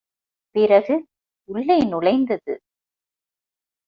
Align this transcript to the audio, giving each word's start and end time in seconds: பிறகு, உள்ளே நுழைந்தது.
பிறகு, 0.55 1.05
உள்ளே 1.49 1.79
நுழைந்தது. 1.83 2.61